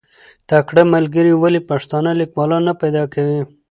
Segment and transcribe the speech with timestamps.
[0.49, 3.39] تکړه ملګري ولې پښتانه لیکوالان نه پیدا کوي؟